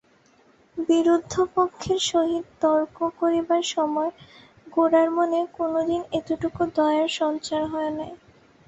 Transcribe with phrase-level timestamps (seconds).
[0.77, 4.11] বিরুদ্ধপক্ষের সহিত তর্ক করিবার সময়
[4.67, 8.11] গোরার মনে কোনদিন এতটুকু দয়ার সঞ্চার হয় নাই।